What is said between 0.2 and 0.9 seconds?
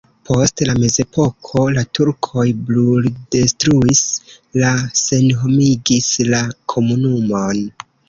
Post la